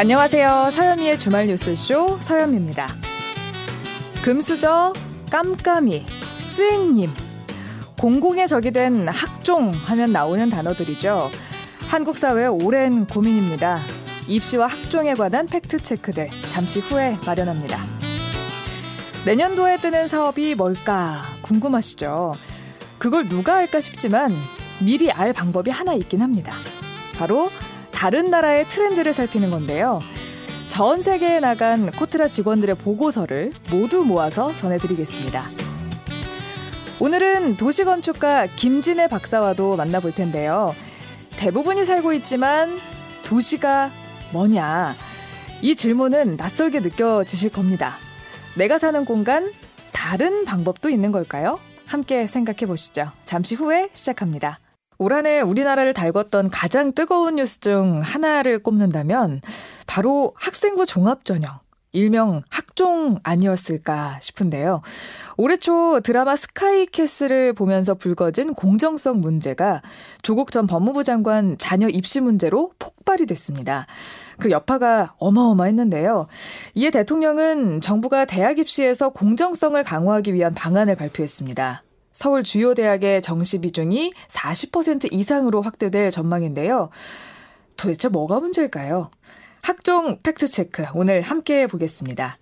안녕하세요. 0.00 0.70
서현미의 0.72 1.18
주말 1.18 1.44
뉴스쇼 1.44 2.16
서현미입니다. 2.22 2.88
금수저, 4.24 4.94
깜깜이, 5.30 6.06
스행님. 6.54 7.10
공공의 7.98 8.48
적이 8.48 8.70
된 8.70 9.06
학종 9.06 9.72
하면 9.72 10.10
나오는 10.10 10.48
단어들이죠. 10.48 11.28
한국 11.80 12.16
사회의 12.16 12.48
오랜 12.48 13.04
고민입니다. 13.04 13.80
입시와 14.26 14.68
학종에 14.68 15.12
관한 15.12 15.44
팩트체크들 15.46 16.30
잠시 16.48 16.80
후에 16.80 17.18
마련합니다. 17.26 17.78
내년도에 19.26 19.76
뜨는 19.76 20.08
사업이 20.08 20.54
뭘까 20.54 21.24
궁금하시죠? 21.42 22.32
그걸 22.96 23.28
누가 23.28 23.56
알까 23.56 23.82
싶지만 23.82 24.34
미리 24.80 25.10
알 25.12 25.34
방법이 25.34 25.70
하나 25.70 25.92
있긴 25.92 26.22
합니다. 26.22 26.54
바로 27.18 27.50
다른 28.00 28.30
나라의 28.30 28.66
트렌드를 28.70 29.12
살피는 29.12 29.50
건데요. 29.50 30.00
전 30.68 31.02
세계에 31.02 31.38
나간 31.38 31.90
코트라 31.90 32.28
직원들의 32.28 32.76
보고서를 32.76 33.52
모두 33.70 34.06
모아서 34.06 34.54
전해드리겠습니다. 34.54 35.44
오늘은 36.98 37.58
도시건축가 37.58 38.46
김진애 38.56 39.06
박사와도 39.06 39.76
만나볼 39.76 40.12
텐데요. 40.12 40.74
대부분이 41.32 41.84
살고 41.84 42.14
있지만 42.14 42.74
도시가 43.26 43.90
뭐냐? 44.32 44.94
이 45.60 45.76
질문은 45.76 46.36
낯설게 46.38 46.80
느껴지실 46.80 47.50
겁니다. 47.50 47.96
내가 48.56 48.78
사는 48.78 49.04
공간, 49.04 49.52
다른 49.92 50.46
방법도 50.46 50.88
있는 50.88 51.12
걸까요? 51.12 51.60
함께 51.84 52.26
생각해 52.26 52.64
보시죠. 52.64 53.10
잠시 53.26 53.56
후에 53.56 53.90
시작합니다. 53.92 54.58
올 55.00 55.14
한해 55.14 55.40
우리나라를 55.40 55.94
달궜던 55.94 56.50
가장 56.52 56.92
뜨거운 56.92 57.36
뉴스 57.36 57.58
중 57.60 58.00
하나를 58.02 58.62
꼽는다면 58.62 59.40
바로 59.86 60.34
학생부 60.36 60.84
종합전형, 60.84 61.50
일명 61.92 62.42
학종 62.50 63.18
아니었을까 63.22 64.18
싶은데요. 64.20 64.82
올해 65.38 65.56
초 65.56 66.00
드라마 66.00 66.36
스카이캐슬을 66.36 67.54
보면서 67.54 67.94
불거진 67.94 68.52
공정성 68.52 69.22
문제가 69.22 69.80
조국 70.20 70.52
전 70.52 70.66
법무부 70.66 71.02
장관 71.02 71.56
자녀 71.56 71.88
입시 71.88 72.20
문제로 72.20 72.72
폭발이 72.78 73.24
됐습니다. 73.24 73.86
그 74.38 74.50
여파가 74.50 75.14
어마어마했는데요. 75.16 76.26
이에 76.74 76.90
대통령은 76.90 77.80
정부가 77.80 78.26
대학 78.26 78.58
입시에서 78.58 79.08
공정성을 79.08 79.82
강화하기 79.82 80.34
위한 80.34 80.52
방안을 80.52 80.96
발표했습니다. 80.96 81.84
서울 82.20 82.42
주요 82.42 82.74
대학의 82.74 83.22
정시 83.22 83.62
비중이 83.62 84.12
40% 84.28 85.10
이상으로 85.10 85.62
확대될 85.62 86.10
전망인데요. 86.10 86.90
도대체 87.78 88.08
뭐가 88.08 88.40
문제일까요? 88.40 89.10
학종 89.62 90.18
팩트체크 90.22 90.84
오늘 90.92 91.22
함께 91.22 91.66
보겠습니다. 91.66 92.36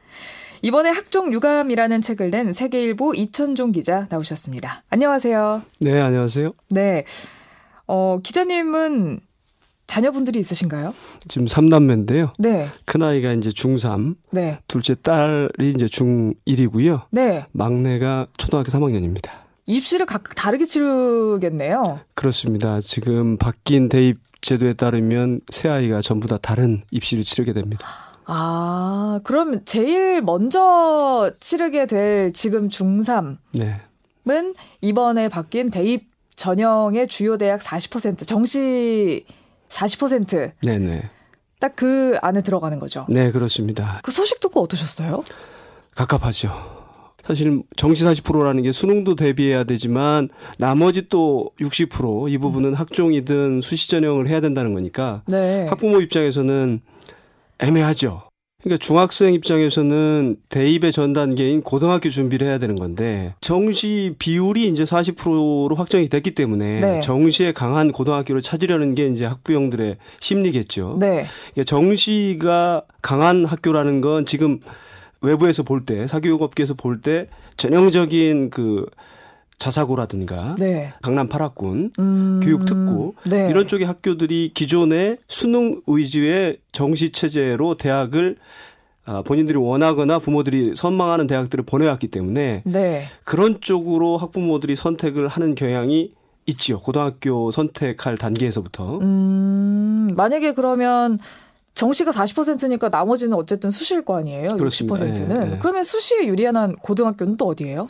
이번에 0.62 0.90
학종 0.90 1.32
유감이라는 1.32 2.02
책을 2.02 2.32
낸 2.32 2.52
세계일보 2.52 3.14
이천종 3.14 3.70
기자 3.70 4.08
나오셨습니다. 4.10 4.82
안녕하세요. 4.90 5.62
네, 5.78 6.00
안녕하세요. 6.00 6.50
네. 6.70 7.04
어, 7.86 8.18
기자님은 8.20 9.20
자녀분들이 9.86 10.40
있으신가요? 10.40 10.92
지금 11.28 11.46
3남매인데요. 11.46 12.32
네. 12.40 12.66
큰아이가 12.84 13.32
이제 13.34 13.50
중3, 13.50 14.16
네. 14.32 14.58
둘째 14.66 14.96
딸이 14.96 15.70
이제 15.70 15.86
중1이고요. 15.86 17.02
네. 17.12 17.46
막내가 17.52 18.26
초등학교 18.38 18.72
3학년입니다. 18.72 19.47
입시를 19.68 20.06
각각 20.06 20.34
다르게 20.34 20.64
치르겠네요. 20.64 22.00
그렇습니다. 22.14 22.80
지금 22.80 23.36
바뀐 23.36 23.88
대입 23.88 24.16
제도에 24.40 24.72
따르면 24.72 25.40
새 25.50 25.68
아이가 25.68 26.00
전부 26.00 26.26
다 26.26 26.38
다른 26.40 26.82
입시를 26.90 27.22
치르게 27.22 27.52
됩니다. 27.52 27.86
아, 28.24 29.20
그럼 29.24 29.64
제일 29.64 30.22
먼저 30.22 31.32
치르게 31.40 31.86
될 31.86 32.32
지금 32.32 32.68
중3은 32.68 33.36
네. 33.54 33.80
이번에 34.80 35.28
바뀐 35.28 35.70
대입 35.70 36.10
전형의 36.36 37.08
주요 37.08 37.36
대학 37.36 37.60
40% 37.60 38.26
정시 38.26 39.24
40% 39.68 40.52
네네. 40.62 41.10
딱 41.60 41.74
그 41.74 42.16
안에 42.22 42.42
들어가는 42.42 42.78
거죠. 42.78 43.04
네, 43.08 43.32
그렇습니다. 43.32 44.00
그 44.02 44.12
소식 44.12 44.40
듣고 44.40 44.62
어떠셨어요? 44.62 45.24
갑갑하죠. 45.96 46.77
사실 47.28 47.62
정시 47.76 48.04
40%라는 48.04 48.62
게 48.62 48.72
수능도 48.72 49.14
대비해야 49.14 49.64
되지만 49.64 50.30
나머지 50.56 51.10
또 51.10 51.50
60%이 51.60 52.38
부분은 52.38 52.72
학종이든 52.72 53.60
수시 53.60 53.90
전형을 53.90 54.28
해야 54.28 54.40
된다는 54.40 54.72
거니까 54.72 55.20
네. 55.26 55.66
학부모 55.68 56.00
입장에서는 56.00 56.80
애매하죠. 57.58 58.22
그러니까 58.62 58.78
중학생 58.78 59.34
입장에서는 59.34 60.36
대입의 60.48 60.90
전 60.90 61.12
단계인 61.12 61.60
고등학교 61.60 62.08
준비를 62.08 62.46
해야 62.46 62.58
되는 62.58 62.76
건데 62.76 63.34
정시 63.42 64.14
비율이 64.18 64.66
이제 64.66 64.84
40%로 64.84 65.76
확정이 65.76 66.08
됐기 66.08 66.34
때문에 66.34 66.80
네. 66.80 67.00
정시에 67.00 67.52
강한 67.52 67.92
고등학교를 67.92 68.40
찾으려는 68.40 68.94
게 68.94 69.06
이제 69.06 69.26
학부형들의 69.26 69.98
심리겠죠. 70.20 70.96
네. 70.98 71.26
그러니까 71.52 71.64
정시가 71.66 72.84
강한 73.02 73.44
학교라는 73.44 74.00
건 74.00 74.24
지금 74.24 74.60
외부에서 75.20 75.62
볼 75.62 75.84
때 75.84 76.06
사교육업계에서 76.06 76.74
볼 76.74 77.00
때 77.00 77.28
전형적인 77.56 78.50
그 78.50 78.86
자사고라든가 79.58 80.54
네. 80.58 80.92
강남 81.02 81.28
8학군 81.28 81.90
음, 81.98 82.40
교육특구 82.44 83.14
네. 83.26 83.48
이런 83.50 83.66
쪽의 83.66 83.86
학교들이 83.86 84.52
기존의 84.54 85.18
수능 85.26 85.80
위주의 85.88 86.58
정시 86.70 87.10
체제로 87.10 87.74
대학을 87.76 88.36
아, 89.04 89.22
본인들이 89.22 89.58
원하거나 89.58 90.18
부모들이 90.20 90.74
선망하는 90.76 91.26
대학들을 91.26 91.64
보내왔기 91.64 92.08
때문에 92.08 92.62
네. 92.66 93.04
그런 93.24 93.60
쪽으로 93.60 94.16
학부모들이 94.18 94.76
선택을 94.76 95.26
하는 95.26 95.54
경향이 95.54 96.12
있지요. 96.46 96.78
고등학교 96.78 97.50
선택할 97.50 98.16
단계에서부터. 98.16 98.98
음, 99.00 100.12
만약에 100.16 100.52
그러면 100.52 101.18
정시가 101.78 102.10
40%니까 102.10 102.88
나머지는 102.88 103.36
어쨌든 103.36 103.70
수시일 103.70 104.04
거 104.04 104.18
아니에요? 104.18 104.56
그렇습니다. 104.56 104.96
60%는. 104.96 105.46
예, 105.48 105.52
예. 105.52 105.58
그러면 105.58 105.84
수시에 105.84 106.26
유리한 106.26 106.74
고등학교는 106.74 107.36
또 107.36 107.46
어디예요? 107.46 107.86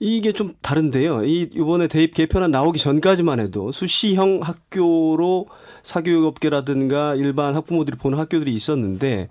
이게 0.00 0.32
좀 0.32 0.54
다른데요. 0.62 1.24
이 1.24 1.50
이번에 1.54 1.86
대입 1.86 2.14
개편안 2.14 2.50
나오기 2.50 2.78
전까지만 2.78 3.38
해도 3.38 3.70
수시형 3.70 4.40
학교로 4.42 5.46
사교육업계라든가 5.82 7.14
일반 7.14 7.54
학부모들이 7.54 7.98
보는 7.98 8.18
학교들이 8.18 8.52
있었는데 8.52 9.28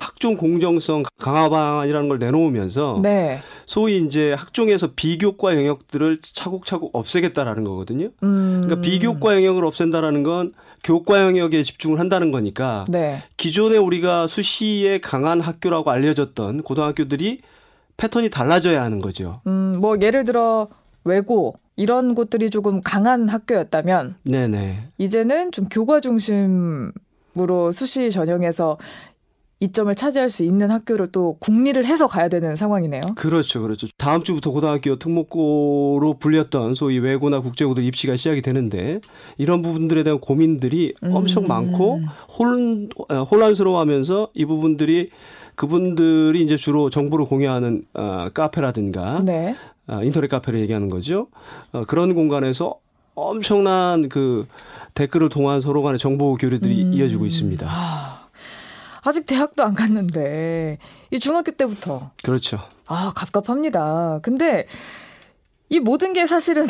학종 0.00 0.36
공정성 0.36 1.02
강화 1.18 1.48
방안이라는 1.48 2.08
걸 2.08 2.18
내놓으면서 2.18 3.00
네. 3.02 3.40
소위 3.66 3.98
이제 3.98 4.32
학종에서 4.32 4.90
비교과 4.96 5.56
영역들을 5.56 6.20
차곡차곡 6.22 6.94
없애겠다라는 6.94 7.64
거거든요. 7.64 8.08
음. 8.22 8.62
그러니까 8.64 8.80
비교과 8.80 9.34
영역을 9.36 9.64
없앤다라는 9.66 10.22
건 10.22 10.54
교과 10.84 11.20
영역에 11.22 11.62
집중을 11.62 11.98
한다는 11.98 12.30
거니까 12.30 12.86
네. 12.88 13.22
기존에 13.36 13.76
우리가 13.76 14.26
수시에 14.26 14.98
강한 14.98 15.40
학교라고 15.40 15.90
알려졌던 15.90 16.62
고등학교들이 16.62 17.40
패턴이 17.98 18.30
달라져야 18.30 18.82
하는 18.82 19.00
거죠. 19.00 19.42
음, 19.46 19.76
뭐 19.80 19.98
예를 20.00 20.24
들어 20.24 20.68
외고 21.04 21.54
이런 21.76 22.14
곳들이 22.14 22.48
조금 22.48 22.80
강한 22.80 23.28
학교였다면 23.28 24.16
네네. 24.24 24.88
이제는 24.98 25.52
좀 25.52 25.66
교과 25.68 26.00
중심으로 26.00 27.72
수시 27.72 28.10
전형에서 28.10 28.78
이점을 29.60 29.92
차지할 29.92 30.30
수 30.30 30.44
있는 30.44 30.70
학교를 30.70 31.08
또 31.08 31.36
국리를 31.40 31.84
해서 31.84 32.06
가야 32.06 32.28
되는 32.28 32.54
상황이네요. 32.54 33.00
그렇죠, 33.16 33.60
그렇죠. 33.60 33.88
다음 33.96 34.22
주부터 34.22 34.52
고등학교 34.52 34.96
특목고로 34.96 36.18
불렸던 36.20 36.76
소위 36.76 36.98
외고나 37.00 37.40
국제고들 37.40 37.82
입시가 37.82 38.14
시작이 38.14 38.40
되는데 38.40 39.00
이런 39.36 39.62
부분들에 39.62 40.04
대한 40.04 40.20
고민들이 40.20 40.94
음. 41.02 41.10
엄청 41.12 41.48
많고 41.48 42.00
혼, 42.38 42.88
어, 43.08 43.24
혼란스러워하면서 43.24 44.30
이 44.34 44.44
부분들이 44.44 45.10
그분들이 45.58 46.40
이제 46.40 46.56
주로 46.56 46.88
정보를 46.88 47.26
공유하는 47.26 47.84
어, 47.92 48.28
카페라든가 48.32 49.22
네. 49.24 49.56
어, 49.88 50.04
인터넷 50.04 50.28
카페를 50.28 50.60
얘기하는 50.60 50.88
거죠. 50.88 51.26
어, 51.72 51.84
그런 51.84 52.14
공간에서 52.14 52.76
엄청난 53.16 54.08
그 54.08 54.46
댓글을 54.94 55.28
통한 55.28 55.60
서로 55.60 55.82
간의 55.82 55.98
정보 55.98 56.36
교류들이 56.36 56.84
음. 56.84 56.94
이어지고 56.94 57.26
있습니다. 57.26 57.66
아, 57.68 58.28
아직 59.02 59.26
대학도 59.26 59.64
안 59.64 59.74
갔는데 59.74 60.78
이 61.10 61.18
중학교 61.18 61.50
때부터 61.50 62.12
그렇죠. 62.22 62.60
아 62.86 63.12
갑갑합니다. 63.16 64.20
근데 64.22 64.64
이 65.70 65.80
모든 65.80 66.12
게 66.14 66.26
사실은 66.26 66.66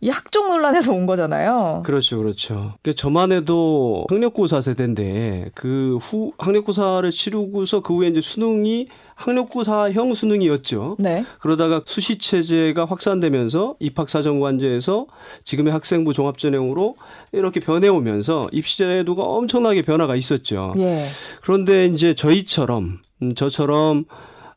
이 0.00 0.10
학종 0.10 0.48
논란에서 0.48 0.92
온 0.92 1.06
거잖아요. 1.06 1.82
그렇죠, 1.86 2.18
그렇죠. 2.18 2.74
그러니까 2.82 2.92
저만 2.94 3.32
해도 3.32 4.04
학력고사 4.10 4.60
세대인데 4.60 5.50
그 5.54 5.98
후 6.02 6.32
학력고사를 6.38 7.08
치르고서 7.10 7.80
그 7.80 7.94
후에 7.94 8.08
이제 8.08 8.20
수능이 8.20 8.88
학력고사형 9.14 10.14
수능이었죠. 10.14 10.96
네. 10.98 11.24
그러다가 11.38 11.82
수시 11.86 12.18
체제가 12.18 12.84
확산되면서 12.86 13.76
입학사정관제에서 13.78 15.06
지금의 15.44 15.72
학생부 15.72 16.12
종합전형으로 16.12 16.96
이렇게 17.32 17.60
변해오면서 17.60 18.48
입시 18.52 18.78
제도가 18.78 19.22
엄청나게 19.22 19.82
변화가 19.82 20.16
있었죠. 20.16 20.74
예. 20.78 21.06
그런데 21.40 21.86
이제 21.86 22.14
저희처럼 22.14 22.98
음, 23.22 23.34
저처럼 23.34 24.04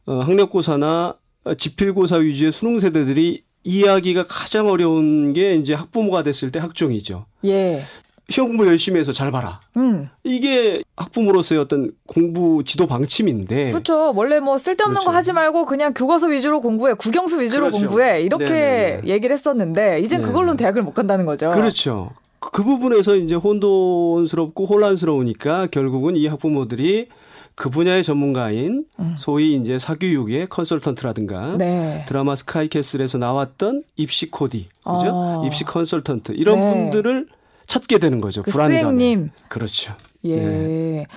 어, 0.08 0.20
학력고사나 0.20 1.16
지필고사 1.58 2.18
위주의 2.18 2.52
수능 2.52 2.80
세대들이 2.80 3.44
이해하기가 3.66 4.26
가장 4.30 4.68
어려운 4.70 5.34
게 5.34 5.56
이제 5.56 5.74
학부모가 5.74 6.24
됐을 6.24 6.52
때 6.52 6.60
학종이죠. 6.60 7.26
예. 7.46 7.84
시험 8.30 8.50
공부 8.50 8.66
열심히 8.66 9.00
해서 9.00 9.12
잘 9.12 9.30
봐라. 9.32 9.60
음. 9.78 10.10
이게 10.24 10.82
학부모로서의 10.98 11.62
어떤 11.62 11.92
공부 12.08 12.64
지도 12.64 12.88
방침인데. 12.88 13.70
그렇죠. 13.72 14.14
원래 14.16 14.40
뭐 14.40 14.58
쓸데없는 14.58 14.96
그렇죠. 14.96 15.10
거 15.12 15.16
하지 15.16 15.32
말고 15.34 15.66
그냥 15.66 15.94
교과서 15.94 16.28
위주로 16.28 16.62
공부해, 16.62 16.94
국영수 16.94 17.40
위주로 17.42 17.68
그렇죠. 17.68 17.86
공부해 17.88 18.22
이렇게 18.22 18.46
네네네. 18.46 19.02
얘기를 19.08 19.34
했었는데 19.36 20.00
이젠 20.00 20.22
네. 20.22 20.28
그걸로는 20.28 20.58
대학을 20.58 20.82
못 20.82 20.94
간다는 20.94 21.26
거죠. 21.26 21.50
그렇죠. 21.52 22.12
그- 22.40 22.50
그 22.52 22.64
부분에서 22.64 23.16
이제 23.16 23.36
혼돈스럽고 23.36 24.66
혼란스러우니까 24.66 25.68
결국은 25.68 26.16
이 26.16 26.26
학부모들이 26.28 27.08
그 27.56 27.70
분야의 27.70 28.04
전문가인 28.04 28.86
음. 29.00 29.16
소위 29.18 29.56
이제 29.56 29.80
사교육의 29.80 30.48
컨설턴트라든가 30.50 31.54
네. 31.58 32.06
드라마 32.08 32.36
스카이캐슬에서 32.36 33.18
나왔던 33.18 33.84
입시 33.96 34.30
코디, 34.30 34.68
그죠? 34.80 35.10
어. 35.12 35.44
입시 35.46 35.64
컨설턴트 35.64 36.34
이런 36.34 36.60
네. 36.60 36.72
분들을 36.72 37.28
찾게 37.68 38.00
되는 38.00 38.20
거죠. 38.20 38.44
그 38.44 38.52
불안감에. 38.52 38.84
스님. 38.84 39.32
그렇죠. 39.48 39.96
예. 40.26 40.36
네. 40.36 41.08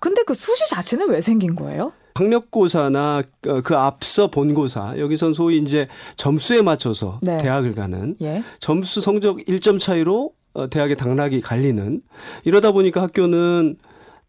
근데 0.00 0.22
그 0.26 0.34
수시 0.34 0.68
자체는 0.68 1.08
왜 1.10 1.20
생긴 1.20 1.54
거예요? 1.54 1.92
학력고사나 2.14 3.22
어, 3.48 3.60
그 3.62 3.76
앞서 3.76 4.30
본고사 4.30 4.98
여기선 4.98 5.32
소위 5.32 5.58
이제 5.58 5.88
점수에 6.16 6.60
맞춰서 6.60 7.18
네. 7.22 7.38
대학을 7.38 7.74
가는 7.74 8.16
예. 8.20 8.42
점수 8.58 9.00
성적 9.00 9.38
1점 9.38 9.78
차이로 9.78 10.32
어, 10.52 10.68
대학의 10.68 10.96
당락이 10.96 11.40
갈리는 11.40 12.02
이러다 12.44 12.72
보니까 12.72 13.02
학교는 13.02 13.76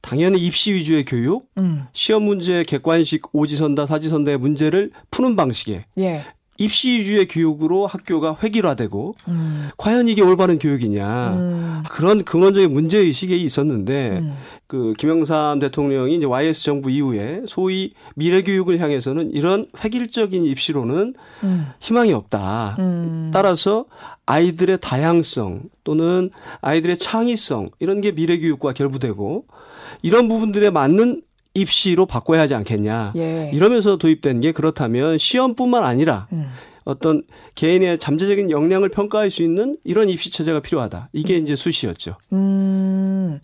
당연히 0.01 0.39
입시 0.39 0.73
위주의 0.73 1.05
교육, 1.05 1.49
음. 1.57 1.85
시험 1.93 2.23
문제 2.23 2.63
객관식 2.63 3.33
오지선다 3.33 3.85
사지선다의 3.85 4.37
문제를 4.37 4.91
푸는 5.11 5.35
방식의 5.35 5.85
예. 5.99 6.25
입시 6.61 6.91
위주의 6.91 7.27
교육으로 7.27 7.87
학교가 7.87 8.37
획일화되고 8.41 9.15
음. 9.29 9.69
과연 9.77 10.07
이게 10.07 10.21
올바른 10.21 10.59
교육이냐 10.59 11.33
음. 11.33 11.83
그런 11.89 12.23
근원적인 12.23 12.71
문제 12.71 12.99
의식이 12.99 13.41
있었는데 13.41 14.19
음. 14.19 14.37
그 14.67 14.93
김영삼 14.99 15.59
대통령이 15.59 16.15
이제 16.15 16.25
YS 16.25 16.63
정부 16.63 16.91
이후에 16.91 17.41
소위 17.47 17.93
미래 18.15 18.43
교육을 18.43 18.79
향해서는 18.79 19.31
이런 19.31 19.65
획일적인 19.83 20.45
입시로는 20.45 21.15
음. 21.43 21.67
희망이 21.79 22.13
없다. 22.13 22.75
음. 22.77 23.31
따라서 23.33 23.85
아이들의 24.27 24.77
다양성 24.81 25.63
또는 25.83 26.29
아이들의 26.61 26.99
창의성 26.99 27.71
이런 27.79 28.01
게 28.01 28.11
미래 28.11 28.37
교육과 28.39 28.73
결부되고 28.73 29.45
이런 30.03 30.27
부분들에 30.27 30.69
맞는 30.69 31.23
입시로 31.53 32.05
바꿔야 32.05 32.41
하지 32.41 32.55
않겠냐. 32.55 33.11
예. 33.17 33.51
이러면서 33.53 33.97
도입된 33.97 34.41
게 34.41 34.51
그렇다면 34.51 35.17
시험뿐만 35.17 35.83
아니라 35.83 36.27
음. 36.31 36.49
어떤 36.83 37.23
개인의 37.55 37.99
잠재적인 37.99 38.51
역량을 38.51 38.89
평가할 38.89 39.29
수 39.29 39.43
있는 39.43 39.77
이런 39.83 40.09
입시 40.09 40.31
체제가 40.31 40.61
필요하다. 40.61 41.09
이게 41.13 41.37
이제 41.37 41.55
수시였죠. 41.55 42.15
음. 42.33 43.39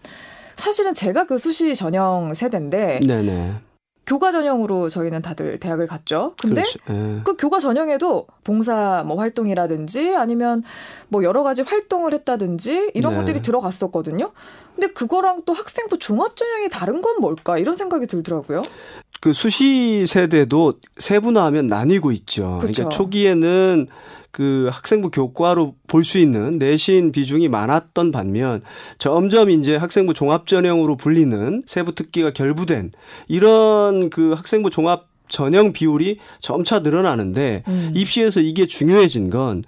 사실은 0.56 0.94
제가 0.94 1.27
그 1.27 1.38
수시 1.38 1.75
전형 1.75 2.33
세대인데 2.33 3.01
네네. 3.06 3.56
교과 4.07 4.31
전형으로 4.31 4.88
저희는 4.88 5.21
다들 5.21 5.59
대학을 5.59 5.86
갔죠. 5.86 6.33
근데 6.39 6.62
그렇죠. 6.62 6.80
예. 6.89 7.21
그 7.25 7.36
교과 7.36 7.59
전형에도 7.59 8.25
봉사 8.44 9.04
뭐 9.06 9.18
활동이라든지 9.18 10.15
아니면 10.15 10.63
뭐 11.09 11.24
여러 11.24 11.44
가지 11.44 11.62
활동을 11.62 12.13
했다든지 12.13 12.92
이런 12.94 13.13
네. 13.13 13.19
것들이 13.19 13.42
들어갔었거든요. 13.42 14.31
근데 14.77 14.94
그거랑 14.94 15.41
또 15.45 15.53
학생부 15.53 15.97
종합 15.97 16.35
전형이 16.35 16.69
다른 16.69 17.01
건 17.01 17.19
뭘까 17.19 17.57
이런 17.57 17.75
생각이 17.75 18.06
들더라고요. 18.06 18.62
그 19.19 19.33
수시 19.33 20.06
세대도 20.06 20.74
세분화하면 20.97 21.65
나뉘고 21.65 22.12
있죠. 22.12 22.59
그쵸. 22.62 22.74
그러니까 22.74 22.89
초기에는 22.89 23.88
그 24.29 24.69
학생부 24.71 25.09
교과로 25.09 25.74
볼 25.88 26.03
수 26.03 26.19
있는 26.19 26.59
내신 26.59 27.12
비중이 27.12 27.50
많았던 27.50 28.12
반면 28.12 28.62
점점 29.00 29.50
이제 29.50 29.75
학생부 29.75 30.13
종합 30.13 30.45
전형으로 30.45 30.95
불리는 30.95 31.63
세부 31.65 31.95
특기가 31.95 32.31
결부된 32.31 32.91
이런 33.27 34.12
그 34.12 34.33
학생부 34.33 34.69
종합 34.69 35.07
전형 35.27 35.73
비율이 35.73 36.19
점차 36.39 36.80
늘어나는데 36.80 37.63
음. 37.68 37.91
입시에서 37.95 38.41
이게 38.41 38.68
중요해진 38.68 39.31
건 39.31 39.63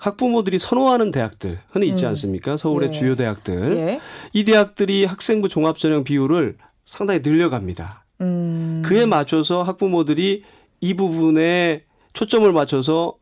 학부모들이 0.00 0.58
선호하는 0.58 1.10
대학들 1.10 1.60
흔히 1.70 1.88
있지 1.88 2.06
음. 2.06 2.08
않습니까? 2.08 2.56
서울의 2.56 2.88
예. 2.88 2.90
주요 2.90 3.16
대학들. 3.16 3.76
예. 3.76 4.00
이 4.32 4.44
대학들이 4.44 5.04
학생부 5.04 5.48
종합 5.50 5.76
전형 5.76 6.04
비율을 6.04 6.56
상당히 6.86 7.20
늘려갑니다. 7.22 8.06
음. 8.22 8.82
그에 8.84 9.04
맞춰서 9.04 9.62
학부모들이 9.62 10.42
이 10.80 10.94
부분에 10.94 11.84
초점을 12.14 12.50
맞춰서 12.50 13.14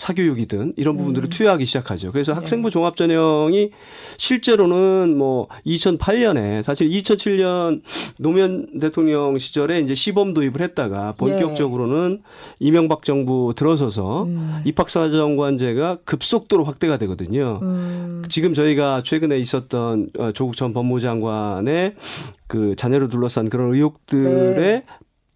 사교육이든 0.00 0.72
이런 0.76 0.96
부분들을 0.96 1.28
음. 1.28 1.30
투여하기 1.30 1.66
시작하죠. 1.66 2.10
그래서 2.10 2.32
네. 2.32 2.36
학생부 2.36 2.70
종합전형이 2.70 3.70
실제로는 4.16 5.16
뭐 5.16 5.46
2008년에 5.66 6.62
사실 6.62 6.88
2007년 6.88 7.82
노무현 8.18 8.80
대통령 8.80 9.38
시절에 9.38 9.80
이제 9.80 9.94
시범 9.94 10.32
도입을 10.32 10.62
했다가 10.62 11.12
본격적으로는 11.18 12.22
이명박 12.60 13.04
정부 13.04 13.52
들어서서 13.54 14.24
예. 14.26 14.30
음. 14.30 14.60
입학사정관제가 14.64 15.98
급속도로 16.04 16.64
확대가 16.64 16.96
되거든요. 16.96 17.60
음. 17.62 18.22
지금 18.30 18.54
저희가 18.54 19.02
최근에 19.04 19.38
있었던 19.38 20.10
어, 20.18 20.32
조국 20.32 20.56
전 20.56 20.72
법무장관의 20.72 21.94
그 22.46 22.74
자녀를 22.74 23.08
둘러싼 23.08 23.48
그런 23.48 23.74
의혹들의 23.74 24.54
네. 24.56 24.84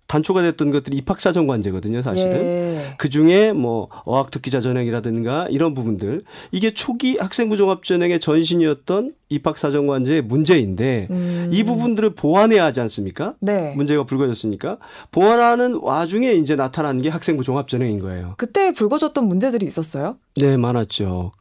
단초가 0.07 0.43
됐던 0.43 0.71
것들이 0.71 0.97
입학사정관제거든요, 0.99 2.03
사실은. 2.03 2.33
예. 2.35 2.95
그 2.99 3.09
중에 3.09 3.53
뭐 3.53 3.89
어학특기자 4.05 4.61
전형이라든가 4.61 5.49
이런 5.51 5.75
부분들 5.75 6.21
이게 6.53 6.75
초기 6.75 7.17
학생부 7.17 7.57
종합 7.57 7.85
전형의 7.85 8.21
전신이었던 8.21 9.15
입학사정관제의 9.31 10.23
문제인데 10.23 11.09
음. 11.11 11.51
이 11.53 11.65
부분들을 11.65 12.11
보완해야 12.11 12.65
하지 12.65 12.81
않습니까? 12.81 13.35
네. 13.41 13.75
문제가 13.75 14.05
불거졌으니까 14.05 14.79
보완하는 15.11 15.79
와중에 15.81 16.33
이제 16.33 16.55
나타난 16.55 17.01
게 17.01 17.09
학생부 17.09 17.43
종합 17.43 17.69
전형인 17.69 17.99
거예요. 18.01 18.35
그때 18.37 18.73
불거졌던 18.73 19.27
문제들이 19.27 19.67
있었어요? 19.67 20.17
네, 20.37 20.57
많았죠. 20.57 21.33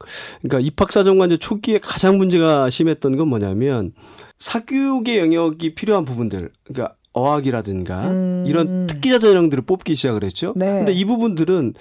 그러니까 0.41 0.59
입학사정관제 0.65 1.37
초기에 1.37 1.79
가장 1.79 2.17
문제가 2.17 2.69
심했던 2.69 3.17
건 3.17 3.27
뭐냐면 3.27 3.91
사교육의 4.39 5.19
영역이 5.19 5.75
필요한 5.75 6.05
부분들, 6.05 6.51
그러니까 6.63 6.95
어학이라든가 7.13 8.07
음. 8.07 8.43
이런 8.47 8.87
특기자 8.87 9.19
전형들을 9.19 9.63
뽑기 9.65 9.95
시작을 9.95 10.23
했죠. 10.23 10.53
네. 10.55 10.77
근데 10.77 10.93
이 10.93 11.05
부분들은 11.05 11.75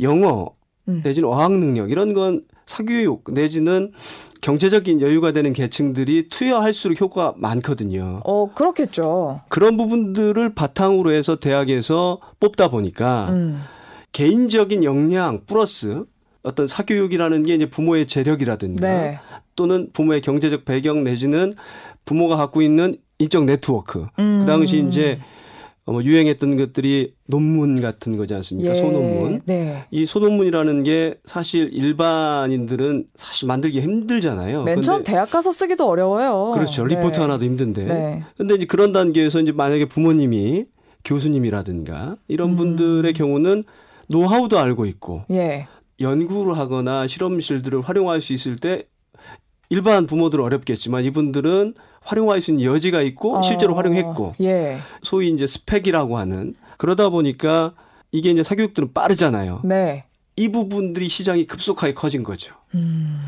영어 0.00 0.50
음. 0.88 1.00
내지는 1.02 1.28
어학 1.28 1.52
능력 1.52 1.90
이런 1.90 2.12
건 2.12 2.42
사교육 2.66 3.24
내지는 3.32 3.92
경제적인 4.40 5.00
여유가 5.00 5.32
되는 5.32 5.52
계층들이 5.52 6.28
투여할수록 6.28 7.00
효과가 7.00 7.34
많거든요. 7.36 8.20
어, 8.24 8.52
그렇겠죠. 8.54 9.40
그런 9.48 9.76
부분들을 9.76 10.54
바탕으로 10.54 11.12
해서 11.12 11.36
대학에서 11.36 12.20
뽑다 12.38 12.68
보니까 12.68 13.28
음. 13.30 13.62
개인적인 14.12 14.84
역량 14.84 15.42
플러스 15.46 16.04
어떤 16.42 16.66
사교육이라는 16.66 17.44
게 17.44 17.54
이제 17.54 17.68
부모의 17.68 18.06
재력이라든가 18.06 18.86
네. 18.86 19.18
또는 19.56 19.90
부모의 19.92 20.20
경제적 20.20 20.64
배경 20.64 21.02
내지는 21.02 21.54
부모가 22.04 22.36
갖고 22.36 22.62
있는 22.62 22.98
인적 23.18 23.44
네트워크. 23.44 24.06
음. 24.18 24.40
그 24.40 24.46
당시 24.46 24.84
이제 24.86 25.18
뭐 25.84 26.02
유행했던 26.02 26.56
것들이 26.56 27.14
논문 27.26 27.80
같은 27.80 28.16
거지 28.16 28.34
않습니까? 28.34 28.74
소논문. 28.74 29.42
네. 29.46 29.84
이 29.92 30.04
소논문이라는 30.04 30.82
게 30.82 31.14
사실 31.24 31.70
일반인들은 31.72 33.06
사실 33.14 33.46
만들기 33.46 33.80
힘들잖아요. 33.80 34.64
맨 34.64 34.82
처음 34.82 35.04
대학 35.04 35.30
가서 35.30 35.52
쓰기도 35.52 35.86
어려워요. 35.86 36.52
그렇죠. 36.54 36.84
네. 36.84 36.96
리포트 36.96 37.20
하나도 37.20 37.44
힘든데. 37.44 37.84
네. 37.84 38.24
근데 38.36 38.56
이제 38.56 38.66
그런 38.66 38.92
단계에서 38.92 39.40
이제 39.40 39.52
만약에 39.52 39.86
부모님이 39.86 40.66
교수님이라든가 41.04 42.16
이런 42.26 42.50
음. 42.50 42.56
분들의 42.56 43.12
경우는 43.12 43.62
노하우도 44.08 44.58
알고 44.58 44.86
있고 44.86 45.22
예. 45.30 45.68
연구를 46.00 46.58
하거나 46.58 47.06
실험실들을 47.06 47.80
활용할 47.80 48.20
수 48.20 48.32
있을 48.32 48.56
때 48.56 48.86
일반 49.68 50.06
부모들은 50.06 50.44
어렵겠지만 50.44 51.04
이분들은 51.04 51.74
활용할 52.02 52.40
수 52.40 52.50
있는 52.52 52.64
여지가 52.64 53.02
있고 53.02 53.42
실제로 53.42 53.72
어, 53.72 53.76
활용했고 53.76 54.34
예. 54.40 54.78
소위 55.02 55.30
이제 55.30 55.46
스펙이라고 55.46 56.18
하는 56.18 56.54
그러다 56.76 57.08
보니까 57.08 57.72
이게 58.12 58.30
이제 58.30 58.42
사교육들은 58.42 58.92
빠르잖아요. 58.92 59.60
네. 59.64 60.04
이 60.36 60.48
부분들이 60.52 61.08
시장이 61.08 61.46
급속하게 61.46 61.94
커진 61.94 62.22
거죠. 62.22 62.54
음. 62.74 63.20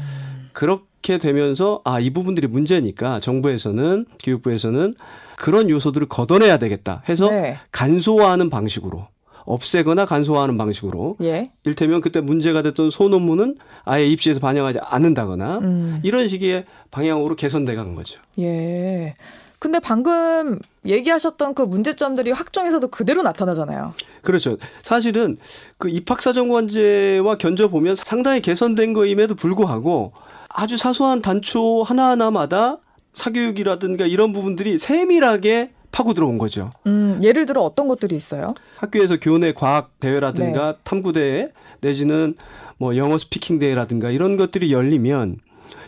그렇게 0.53 1.19
되면서 1.19 1.81
아 1.85 2.01
이 2.01 2.11
부분들이 2.11 2.47
문제니까 2.47 3.21
정부에서는 3.21 4.07
교육부에서는 4.23 4.95
그런 5.37 5.71
요소들을 5.71 6.09
걷어내야 6.09 6.59
되겠다 6.59 7.03
해서 7.09 7.31
네. 7.31 7.59
간소화하는 7.73 8.51
방식으로 8.51 9.07
없애거나 9.49 10.05
간소화하는 10.05 10.59
방식으로 10.59 11.17
예. 11.23 11.51
일테면 11.65 12.01
그때 12.01 12.21
문제가 12.21 12.63
됐던 12.63 12.91
소논문은 12.91 13.57
아예 13.85 14.07
입시에서 14.07 14.41
반영하지 14.41 14.79
않는다거나 14.83 15.59
음. 15.59 16.01
이런 16.03 16.29
식의 16.29 16.65
방향으로 16.91 17.35
개선돼 17.35 17.75
간 17.75 17.95
거죠. 17.95 18.21
예. 18.39 19.15
근데 19.59 19.81
방금 19.81 20.61
얘기하셨던 20.87 21.55
그 21.55 21.63
문제점들이 21.63 22.31
학종에서도 22.31 22.87
그대로 22.89 23.23
나타나잖아요. 23.23 23.95
그렇죠. 24.23 24.57
사실은 24.83 25.39
그 25.79 25.89
입학사정관제와 25.89 27.39
견져 27.39 27.69
보면 27.69 27.97
상당히 27.97 28.41
개선된 28.41 28.93
거임에도 28.93 29.35
불구하고 29.35 30.13
아주 30.49 30.77
사소한 30.77 31.23
단초 31.23 31.83
하나하나마다 31.83 32.79
사교육이라든가 33.15 34.07
이런 34.07 34.33
부분들이 34.33 34.79
세밀하게 34.79 35.73
파고 35.93 36.15
들어온 36.15 36.39
거죠. 36.39 36.71
음, 36.87 37.19
예를 37.23 37.47
들어 37.47 37.63
어떤 37.63 37.89
것들이 37.89 38.15
있어요? 38.17 38.55
학교에서 38.77 39.19
교내 39.21 39.53
과학 39.53 39.99
대회라든가 40.01 40.73
네. 40.73 40.79
탐구 40.85 41.13
대회 41.13 41.51
내지는 41.81 42.35
뭐 42.79 42.97
영어 42.97 43.19
스피킹 43.19 43.59
대회라든가 43.59 44.11
이런 44.11 44.37
것들이 44.37 44.73
열리면 44.73 45.39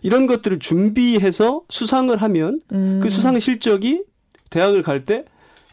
이런 0.03 0.27
것들을 0.27 0.59
준비해서 0.59 1.63
수상을 1.69 2.15
하면 2.17 2.61
음. 2.73 3.01
그 3.03 3.09
수상 3.11 3.39
실적이 3.39 4.05
대학을 4.51 4.83
갈 4.83 5.05
때 5.05 5.25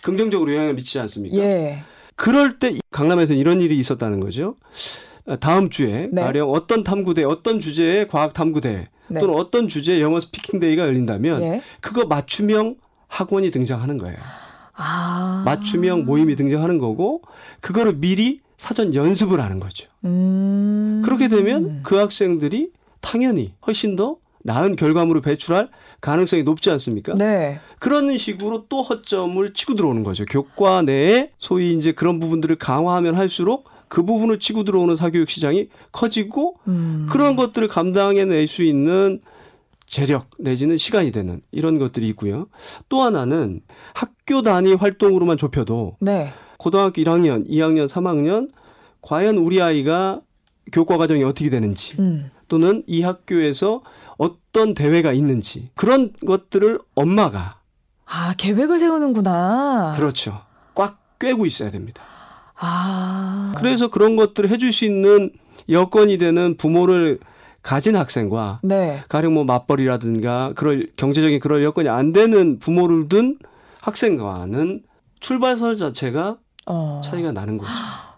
긍정적으로 0.04 0.54
영향을 0.54 0.76
미치지 0.76 1.00
않습니까? 1.00 1.38
예. 1.38 1.80
그럴 2.16 2.60
때 2.60 2.78
강남에서는 2.92 3.40
이런 3.40 3.62
일이 3.62 3.78
있었다는 3.80 4.20
거죠. 4.20 4.56
다음 5.40 5.70
주에 5.70 6.10
네. 6.12 6.22
가령 6.22 6.50
어떤 6.52 6.84
탐구대, 6.84 7.24
어떤 7.24 7.60
주제의 7.60 8.08
과학 8.08 8.34
탐구대 8.34 8.88
네. 9.10 9.20
또는 9.20 9.36
어떤 9.36 9.68
주제의 9.68 10.02
영어 10.02 10.20
스피킹 10.20 10.60
대회가 10.60 10.84
열린다면 10.84 11.42
예. 11.44 11.62
그거 11.82 12.06
맞춤형 12.06 12.76
학원이 13.08 13.52
등장하는 13.52 13.98
거예요. 13.98 14.18
아. 14.76 15.44
맞춤형 15.46 16.06
모임이 16.06 16.36
등장하는 16.36 16.78
거고 16.78 17.22
그거를 17.62 17.98
미리 17.98 18.42
사전 18.58 18.94
연습을 18.94 19.40
하는 19.40 19.60
거죠. 19.60 19.88
음. 20.06 21.02
그렇게 21.04 21.28
되면 21.28 21.82
그 21.84 21.96
학생들이 21.96 22.72
당연히 23.02 23.54
훨씬 23.66 23.96
더 23.96 24.18
나은 24.44 24.76
결과물을 24.76 25.22
배출할 25.22 25.70
가능성이 26.00 26.44
높지 26.44 26.70
않습니까? 26.72 27.16
네. 27.16 27.60
그런 27.80 28.18
식으로 28.18 28.66
또 28.70 28.82
허점을 28.82 29.54
치고 29.54 29.76
들어오는 29.76 30.04
거죠. 30.04 30.26
교과 30.26 30.84
내에 30.84 31.32
소위 31.40 31.76
이제 31.76 31.92
그런 31.92 32.20
부분들을 32.20 32.56
강화하면 32.58 33.16
할수록 33.16 33.70
그 33.88 34.04
부분을 34.04 34.40
치고 34.40 34.64
들어오는 34.64 34.96
사교육 34.96 35.30
시장이 35.30 35.70
커지고 35.92 36.58
음. 36.68 37.08
그런 37.10 37.36
것들을 37.36 37.68
감당해낼 37.68 38.48
수 38.48 38.64
있는 38.64 39.20
재력 39.88 40.30
내지는 40.38 40.78
시간이 40.78 41.12
되는 41.12 41.42
이런 41.52 41.80
것들이 41.80 42.08
있고요. 42.10 42.48
또 42.90 43.02
하나는 43.02 43.62
학교 43.94 44.42
단위 44.42 44.74
활동으로만 44.74 45.38
좁혀도 45.38 45.98
네. 46.02 46.34
고등학교 46.60 47.02
1학년, 47.02 47.50
2학년, 47.50 47.88
3학년 47.88 48.50
과연 49.02 49.38
우리 49.38 49.62
아이가 49.62 50.22
교과 50.72 50.98
과정이 50.98 51.24
어떻게 51.24 51.50
되는지 51.50 51.96
음. 52.00 52.30
또는 52.50 52.84
이 52.86 53.02
학교에서 53.02 53.82
어떤 54.18 54.74
대회가 54.74 55.14
있는지 55.14 55.70
그런 55.76 56.12
것들을 56.26 56.80
엄마가 56.96 57.58
아, 58.06 58.34
계획을 58.38 58.80
세우는구나. 58.80 59.94
그렇죠. 59.96 60.42
꽉 60.76 61.20
꿰고 61.20 61.46
있어야 61.46 61.72
됩니다. 61.72 62.04
아. 62.56 63.54
그래서 63.58 63.90
그런 63.90 64.16
것들을 64.16 64.50
해줄 64.50 64.72
수 64.72 64.86
있는 64.86 65.32
여건이 65.70 66.18
되는 66.18 66.56
부모를 66.58 67.20
가진 67.68 67.98
학생과 67.98 68.62
네. 68.64 69.04
가령 69.10 69.34
뭐 69.34 69.44
맞벌이라든가 69.44 70.54
그럴 70.56 70.88
경제적인 70.96 71.42
그럴 71.42 71.66
여건이 71.66 71.90
안 71.90 72.14
되는 72.14 72.60
부모를 72.60 73.10
둔 73.10 73.38
학생과는 73.82 74.84
출발선 75.20 75.76
자체가 75.76 76.38
어. 76.66 77.02
차이가 77.04 77.34
나는 77.34 77.58
거죠. 77.58 77.70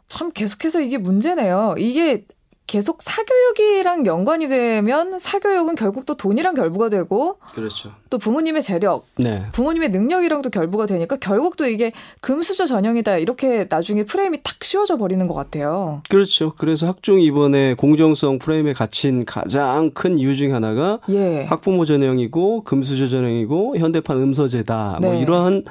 참 0.08 0.30
계속해서 0.30 0.82
이게 0.82 1.00
문제네요. 1.00 1.74
이게 1.80 2.26
계속 2.70 3.02
사교육이랑 3.02 4.06
연관이 4.06 4.48
되면 4.48 5.18
사교육은 5.18 5.74
결국 5.74 6.06
또 6.06 6.14
돈이랑 6.14 6.54
결부가 6.54 6.90
되고 6.90 7.40
그렇죠. 7.52 7.94
또 8.12 8.20
부모님의 8.20 8.62
재력, 8.62 9.08
네. 9.18 9.44
부모님의 9.54 9.90
능력이랑도 9.90 10.52
결부가 10.52 10.86
되니까 10.86 11.16
결국 11.16 11.58
또 11.58 11.66
이게 11.66 11.94
금수저 12.22 12.68
전형이다 12.68 13.18
이렇게 13.18 13.66
나중에 13.68 14.06
프레임이 14.06 14.42
탁 14.44 14.64
씌워져 14.64 14.98
버리는 14.98 15.26
것 15.26 15.34
같아요. 15.34 16.04
그렇죠. 16.10 16.54
그래서 16.60 16.86
학종이 16.86 17.26
이번에 17.26 17.74
공정성 17.74 18.38
프레임에 18.38 18.74
갇힌 18.74 19.26
가장 19.26 19.90
큰 19.90 20.20
이유 20.20 20.36
중 20.36 20.54
하나가 20.54 21.00
예. 21.10 21.46
학부모 21.46 21.86
전형이고 21.86 22.66
금수저 22.66 23.08
전형이고 23.08 23.78
현대판 23.78 24.22
음서제다. 24.22 25.00
뭐 25.02 25.14
네. 25.14 25.22
이러한 25.22 25.64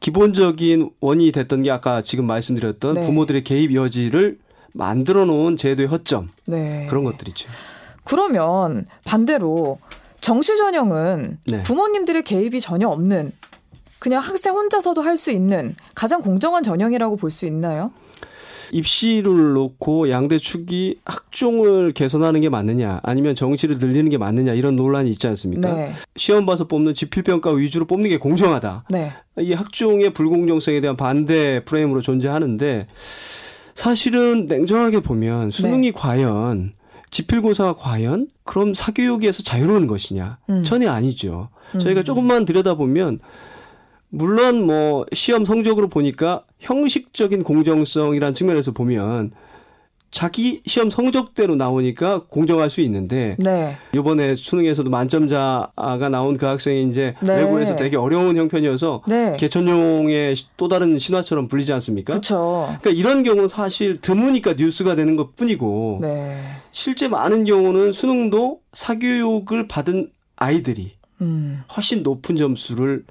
기본적인 0.00 0.90
원인이 1.00 1.32
됐던 1.32 1.62
게 1.62 1.70
아까 1.70 2.02
지금 2.02 2.26
말씀드렸던 2.26 2.94
네. 2.96 3.00
부모들의 3.00 3.44
개입 3.44 3.74
여지를 3.74 4.36
만들어 4.78 5.24
놓은 5.24 5.56
제도의 5.56 5.88
허점 5.88 6.30
네. 6.46 6.86
그런 6.88 7.02
것들이죠. 7.04 7.50
그러면 8.04 8.86
반대로 9.04 9.78
정시 10.20 10.56
전형은 10.56 11.38
네. 11.50 11.62
부모님들의 11.64 12.22
개입이 12.22 12.60
전혀 12.60 12.88
없는 12.88 13.32
그냥 13.98 14.22
학생 14.22 14.54
혼자서도 14.54 15.02
할 15.02 15.16
수 15.16 15.32
있는 15.32 15.74
가장 15.96 16.20
공정한 16.20 16.62
전형이라고 16.62 17.16
볼 17.16 17.30
수 17.30 17.44
있나요? 17.46 17.90
입시를 18.70 19.54
놓고 19.54 20.10
양대 20.10 20.36
축이 20.38 20.98
학종을 21.06 21.92
개선하는 21.92 22.42
게 22.42 22.48
맞느냐 22.50 23.00
아니면 23.02 23.34
정시를 23.34 23.78
늘리는 23.78 24.10
게 24.10 24.18
맞느냐 24.18 24.52
이런 24.52 24.76
논란이 24.76 25.10
있지 25.10 25.26
않습니까? 25.26 25.72
네. 25.72 25.94
시험 26.16 26.44
봐서 26.46 26.68
뽑는 26.68 26.92
지필평가 26.94 27.50
위주로 27.52 27.86
뽑는 27.86 28.10
게 28.10 28.18
공정하다. 28.18 28.84
네. 28.90 29.12
이 29.38 29.54
학종의 29.54 30.12
불공정성에 30.12 30.80
대한 30.82 30.96
반대 30.96 31.64
프레임으로 31.64 32.02
존재하는데 32.02 32.86
사실은 33.78 34.46
냉정하게 34.46 34.98
보면 34.98 35.52
수능이 35.52 35.92
과연 35.92 36.72
지필고사가 37.10 37.74
과연 37.74 38.26
그럼 38.42 38.74
사교육에서 38.74 39.44
자유로운 39.44 39.86
것이냐 39.86 40.38
음. 40.50 40.64
전혀 40.64 40.90
아니죠. 40.90 41.50
저희가 41.80 42.00
음. 42.00 42.04
조금만 42.04 42.44
들여다보면 42.44 43.20
물론 44.08 44.66
뭐 44.66 45.06
시험 45.12 45.44
성적으로 45.44 45.86
보니까 45.86 46.42
형식적인 46.58 47.44
공정성이라는 47.44 48.34
측면에서 48.34 48.72
보면 48.72 49.30
자기 50.10 50.62
시험 50.64 50.90
성적대로 50.90 51.54
나오니까 51.54 52.24
공정할 52.28 52.70
수 52.70 52.80
있는데 52.80 53.36
네. 53.38 53.76
이번에 53.94 54.34
수능에서도 54.34 54.88
만점자가 54.88 56.08
나온 56.10 56.38
그 56.38 56.46
학생이 56.46 56.88
이제 56.88 57.14
네. 57.20 57.36
외고에서 57.36 57.76
되게 57.76 57.96
어려운 57.96 58.36
형편이어서 58.36 59.02
네. 59.06 59.36
개천용의 59.38 60.34
또 60.56 60.68
다른 60.68 60.98
신화처럼 60.98 61.48
불리지 61.48 61.72
않습니까? 61.74 62.14
그렇죠. 62.14 62.74
그러니까 62.80 62.90
이런 62.90 63.22
경우는 63.22 63.48
사실 63.48 64.00
드무니까 64.00 64.54
뉴스가 64.54 64.94
되는 64.94 65.16
것 65.16 65.36
뿐이고 65.36 65.98
네. 66.00 66.42
실제 66.72 67.08
많은 67.08 67.44
경우는 67.44 67.92
수능도 67.92 68.60
사교육을 68.72 69.68
받은 69.68 70.10
아이들이 70.36 70.92
음. 71.20 71.62
훨씬 71.76 72.02
높은 72.02 72.36
점수를 72.36 73.04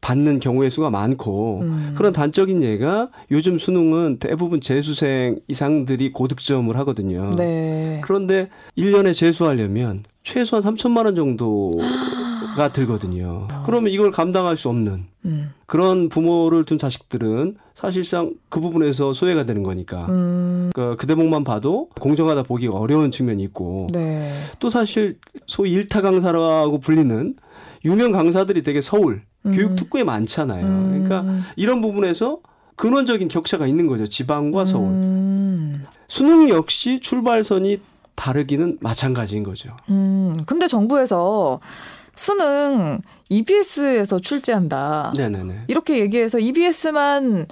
받는 0.00 0.40
경우의 0.40 0.70
수가 0.70 0.90
많고 0.90 1.60
음. 1.60 1.94
그런 1.96 2.12
단적인 2.12 2.62
예가 2.62 3.10
요즘 3.30 3.58
수능은 3.58 4.18
대부분 4.18 4.60
재수생 4.60 5.38
이상들이 5.48 6.12
고득점을 6.12 6.74
하거든요. 6.78 7.34
네. 7.36 8.00
그런데 8.02 8.48
1년에 8.78 9.14
재수하려면 9.14 10.04
최소한 10.22 10.62
3천만 10.64 11.04
원 11.04 11.14
정도가 11.14 12.72
들거든요. 12.72 13.48
그러면 13.66 13.92
이걸 13.92 14.10
감당할 14.10 14.56
수 14.56 14.68
없는 14.68 15.06
음. 15.26 15.50
그런 15.66 16.08
부모를 16.08 16.64
둔 16.64 16.78
자식들은 16.78 17.56
사실상 17.74 18.34
그 18.48 18.60
부분에서 18.60 19.12
소외가 19.12 19.44
되는 19.44 19.62
거니까 19.62 20.06
음. 20.06 20.70
그, 20.74 20.96
그 20.98 21.06
대목만 21.06 21.44
봐도 21.44 21.90
공정하다 22.00 22.44
보기가 22.44 22.74
어려운 22.74 23.10
측면이 23.10 23.42
있고 23.44 23.88
네. 23.92 24.32
또 24.58 24.70
사실 24.70 25.18
소위 25.46 25.72
일타 25.72 26.00
강사라고 26.00 26.80
불리는 26.80 27.36
유명 27.84 28.12
강사들이 28.12 28.62
되게 28.62 28.80
서울 28.80 29.22
음. 29.46 29.52
교육 29.54 29.76
특구에 29.76 30.04
많잖아요. 30.04 30.64
음. 30.64 31.04
그러니까 31.04 31.44
이런 31.56 31.80
부분에서 31.80 32.38
근원적인 32.76 33.28
격차가 33.28 33.66
있는 33.66 33.86
거죠. 33.86 34.06
지방과 34.06 34.64
서울. 34.64 34.86
음. 34.88 35.84
수능 36.08 36.48
역시 36.48 36.98
출발선이 37.00 37.80
다르기는 38.14 38.78
마찬가지인 38.80 39.42
거죠. 39.42 39.76
음. 39.90 40.32
근데 40.46 40.66
정부에서 40.66 41.60
수능 42.14 43.00
EBS에서 43.28 44.18
출제한다. 44.18 45.12
네네네. 45.16 45.64
이렇게 45.68 46.00
얘기해서 46.00 46.38
EBS만 46.38 47.46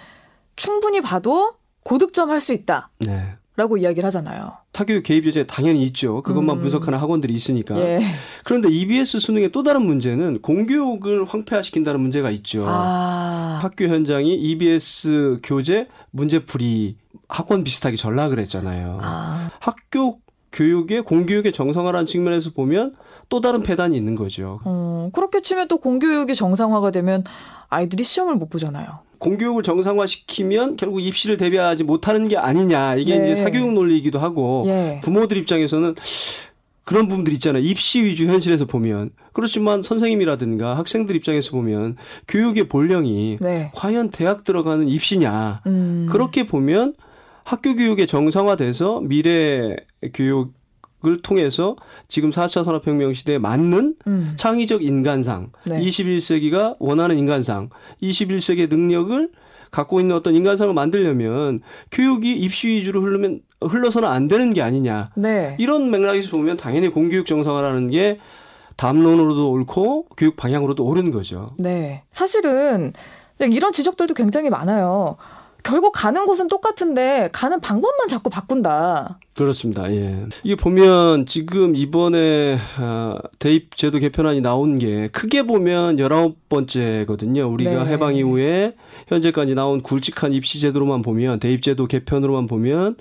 충분히 0.56 1.00
봐도 1.00 1.54
고득점 1.84 2.30
할 2.30 2.40
수 2.40 2.52
있다. 2.52 2.90
네. 3.06 3.36
라고 3.58 3.76
이야기를 3.76 4.06
하잖아요. 4.06 4.52
타교육 4.70 5.02
개입 5.02 5.24
제재 5.24 5.44
당연히 5.44 5.82
있죠. 5.86 6.22
그것만 6.22 6.58
음. 6.58 6.60
분석하는 6.60 6.96
학원들이 7.00 7.34
있으니까. 7.34 7.76
예. 7.80 7.98
그런데 8.44 8.68
EBS 8.70 9.18
수능의 9.18 9.50
또 9.50 9.64
다른 9.64 9.82
문제는 9.82 10.42
공교육을 10.42 11.24
황폐화시킨다는 11.24 12.00
문제가 12.00 12.30
있죠. 12.30 12.64
아. 12.68 13.58
학교 13.60 13.86
현장이 13.86 14.32
EBS 14.32 15.40
교재 15.42 15.88
문제풀이 16.12 16.98
학원 17.28 17.64
비슷하게 17.64 17.96
전락을 17.96 18.38
했잖아요. 18.38 18.98
아, 19.02 19.50
학교 19.58 20.20
교육의 20.52 21.02
공교육의 21.02 21.52
정상화라는 21.52 22.06
측면에서 22.06 22.50
보면 22.52 22.94
또 23.28 23.40
다른 23.40 23.64
폐단이 23.64 23.96
있는 23.96 24.14
거죠. 24.14 24.60
어, 24.64 25.10
그렇게 25.12 25.40
치면 25.40 25.66
또 25.66 25.78
공교육이 25.78 26.36
정상화가 26.36 26.92
되면 26.92 27.24
아이들이 27.68 28.04
시험을 28.04 28.36
못 28.36 28.50
보잖아요. 28.50 29.00
공교육을 29.18 29.62
정상화시키면 29.62 30.76
결국 30.76 31.00
입시를 31.00 31.36
대비하지 31.36 31.84
못하는 31.84 32.28
게 32.28 32.36
아니냐. 32.36 32.96
이게 32.96 33.18
네. 33.18 33.32
이제 33.32 33.42
사교육 33.42 33.72
논리이기도 33.72 34.18
하고 34.18 34.64
예. 34.66 35.00
부모들 35.02 35.36
입장에서는 35.38 35.94
그런 36.84 37.06
부분들 37.06 37.34
있잖아요. 37.34 37.62
입시 37.62 38.02
위주 38.02 38.26
현실에서 38.26 38.64
보면 38.64 39.10
그렇지만 39.34 39.82
선생님이라든가 39.82 40.76
학생들 40.78 41.14
입장에서 41.16 41.50
보면 41.50 41.96
교육의 42.26 42.68
본령이 42.68 43.38
네. 43.40 43.70
과연 43.74 44.10
대학 44.10 44.42
들어가는 44.42 44.88
입시냐. 44.88 45.60
음. 45.66 46.06
그렇게 46.10 46.46
보면 46.46 46.94
학교 47.44 47.74
교육의 47.74 48.06
정상화돼서 48.06 49.00
미래 49.00 49.76
교육 50.14 50.54
을 51.06 51.18
통해서 51.18 51.76
지금 52.08 52.30
4차 52.30 52.64
산업혁명 52.64 53.12
시대에 53.12 53.38
맞는 53.38 53.94
음. 54.08 54.32
창의적 54.34 54.82
인간상, 54.82 55.52
네. 55.64 55.78
21세기가 55.78 56.74
원하는 56.80 57.16
인간상, 57.16 57.70
21세기의 58.02 58.68
능력을 58.68 59.30
갖고 59.70 60.00
있는 60.00 60.16
어떤 60.16 60.34
인간상을 60.34 60.74
만들려면 60.74 61.60
교육이 61.92 62.32
입시 62.32 62.68
위주로 62.68 63.02
흐르면 63.02 63.42
흘러서는 63.60 64.08
안 64.08 64.26
되는 64.26 64.52
게 64.52 64.60
아니냐. 64.60 65.10
네. 65.14 65.54
이런 65.60 65.88
맥락에서 65.90 66.32
보면 66.32 66.56
당연히 66.56 66.88
공교육 66.88 67.26
정상화라는 67.26 67.90
게 67.90 68.18
담론으로도 68.76 69.52
옳고 69.52 70.06
교육 70.16 70.36
방향으로도 70.36 70.84
옳은 70.84 71.12
거죠. 71.12 71.48
네. 71.58 72.02
사실은 72.10 72.92
이런 73.38 73.70
지적들도 73.72 74.14
굉장히 74.14 74.50
많아요. 74.50 75.16
결국 75.68 75.92
가는 75.92 76.24
곳은 76.24 76.48
똑같은데 76.48 77.28
가는 77.30 77.60
방법만 77.60 78.08
자꾸 78.08 78.30
바꾼다. 78.30 79.18
그렇습니다. 79.34 79.92
예. 79.92 80.24
이게 80.42 80.56
보면 80.56 81.26
지금 81.26 81.76
이번에 81.76 82.56
아, 82.78 83.18
대입 83.38 83.76
제도 83.76 83.98
개편안이 83.98 84.40
나온 84.40 84.78
게 84.78 85.08
크게 85.08 85.42
보면 85.42 85.98
19번째거든요. 85.98 87.52
우리가 87.52 87.84
네. 87.84 87.92
해방 87.92 88.16
이후에 88.16 88.76
현재까지 89.08 89.54
나온 89.54 89.82
굵직한 89.82 90.32
입시 90.32 90.58
제도로만 90.58 91.02
보면 91.02 91.38
대입 91.38 91.62
제도 91.62 91.84
개편으로만 91.84 92.46
보면 92.46 92.96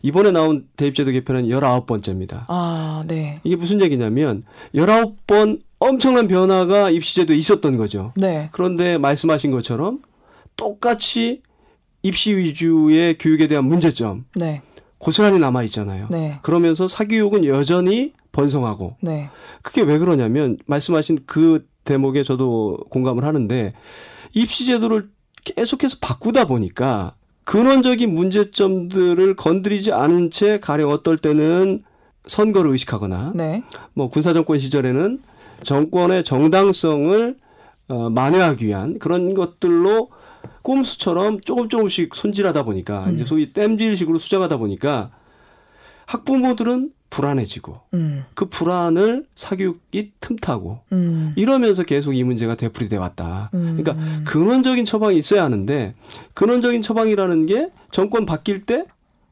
이번에 0.00 0.30
나온 0.30 0.66
대입 0.78 0.94
제도 0.94 1.10
개편은 1.10 1.48
19번째입니다. 1.48 2.44
아, 2.48 3.04
네. 3.06 3.40
이게 3.44 3.56
무슨 3.56 3.82
얘기냐면 3.82 4.44
19번 4.74 5.60
엄청난 5.78 6.28
변화가 6.28 6.88
입시 6.88 7.14
제도에 7.14 7.36
있었던 7.36 7.76
거죠. 7.76 8.14
네. 8.16 8.48
그런데 8.52 8.96
말씀하신 8.96 9.50
것처럼 9.50 10.00
똑같이 10.56 11.42
입시 12.06 12.36
위주의 12.36 13.18
교육에 13.18 13.48
대한 13.48 13.64
문제점 13.64 14.26
네. 14.36 14.62
고스란히 14.98 15.38
남아 15.40 15.64
있잖아요. 15.64 16.06
네. 16.10 16.38
그러면서 16.42 16.86
사교육은 16.86 17.44
여전히 17.46 18.12
번성하고 18.30 18.96
네. 19.00 19.28
그게 19.62 19.82
왜 19.82 19.98
그러냐면 19.98 20.56
말씀하신 20.66 21.20
그 21.26 21.66
대목에 21.84 22.22
저도 22.22 22.78
공감을 22.90 23.24
하는데 23.24 23.72
입시 24.34 24.66
제도를 24.66 25.10
계속해서 25.44 25.96
바꾸다 26.00 26.46
보니까 26.46 27.14
근원적인 27.44 28.14
문제점들을 28.14 29.34
건드리지 29.36 29.92
않은 29.92 30.30
채 30.30 30.60
가령 30.60 30.90
어떨 30.90 31.18
때는 31.18 31.82
선거를 32.26 32.70
의식하거나 32.72 33.32
네. 33.34 33.64
뭐 33.94 34.10
군사 34.10 34.32
정권 34.32 34.58
시절에는 34.58 35.20
정권의 35.64 36.22
정당성을 36.24 37.36
어, 37.88 38.10
만회하기 38.10 38.66
위한 38.66 38.98
그런 38.98 39.34
것들로 39.34 40.10
꼼수처럼 40.66 41.40
조금 41.42 41.68
조금씩 41.68 42.14
손질하다 42.16 42.64
보니까 42.64 43.04
음. 43.06 43.14
이제 43.14 43.24
소위 43.24 43.52
땜질식으로 43.52 44.18
수정하다 44.18 44.56
보니까 44.56 45.12
학부모들은 46.06 46.90
불안해지고 47.08 47.80
음. 47.94 48.24
그 48.34 48.46
불안을 48.46 49.26
사교육이 49.36 50.12
틈타고 50.20 50.80
음. 50.90 51.32
이러면서 51.36 51.84
계속 51.84 52.14
이 52.14 52.24
문제가 52.24 52.56
되풀이돼 52.56 52.96
왔다. 52.96 53.50
음. 53.54 53.80
그러니까 53.80 54.24
근원적인 54.24 54.84
처방이 54.84 55.16
있어야 55.16 55.44
하는데 55.44 55.94
근원적인 56.34 56.82
처방이라는 56.82 57.46
게 57.46 57.70
정권 57.92 58.26
바뀔 58.26 58.64
때 58.64 58.84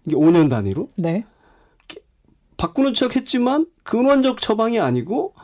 이게 0.07 0.15
5년 0.15 0.49
단위로 0.49 0.91
네. 0.95 1.25
바꾸는 2.57 2.95
척 2.95 3.17
했지만 3.17 3.67
근원적 3.83 4.41
처방이 4.41 4.79
아니고 4.79 5.35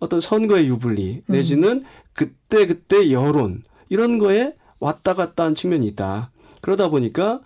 어떤 0.00 0.18
선거의 0.20 0.66
유불리 0.66 1.22
내지는 1.26 1.84
그때 2.14 2.66
그때 2.66 3.12
여론 3.12 3.62
이런 3.88 4.18
거에 4.18 4.52
왔다 4.78 5.14
갔다 5.14 5.44
한 5.44 5.54
측면이 5.54 5.86
있다. 5.88 6.30
그러다 6.60 6.88
보니까 6.88 7.40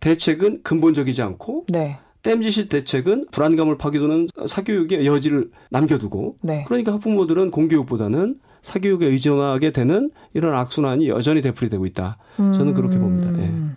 대책은 0.00 0.62
근본적이지 0.62 1.22
않고 1.22 1.66
네. 1.68 1.98
땜짓이 2.22 2.68
대책은 2.68 3.26
불안감을 3.30 3.78
파기도는 3.78 4.28
사교육의 4.46 5.06
여지를 5.06 5.50
남겨두고 5.70 6.36
네. 6.42 6.64
그러니까 6.68 6.92
학부모들은 6.92 7.50
공교육보다는 7.50 8.38
사교육에 8.62 9.06
의존하게 9.06 9.72
되는 9.72 10.10
이런 10.34 10.54
악순환이 10.54 11.08
여전히 11.08 11.40
되풀이되고 11.42 11.84
있다. 11.86 12.16
저는 12.36 12.74
그렇게 12.74 12.96
봅니다. 12.96 13.26
예. 13.42 13.48
음. 13.48 13.76